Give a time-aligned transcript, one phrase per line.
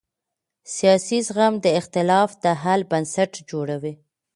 [0.75, 3.93] سیاسي زغم د اختلاف د حل بنسټ جوړوي